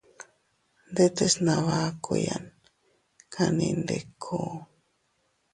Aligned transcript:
Ndetes 0.91 1.33
nabakuyan 1.45 2.45
kanni 3.33 3.67
ndiku. 3.79 4.37